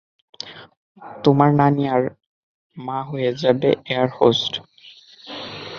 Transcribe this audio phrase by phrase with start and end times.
[1.23, 2.01] তোমার নানী আর
[2.77, 4.53] মা হয়ে যাবে এয়ারহোস্টেস।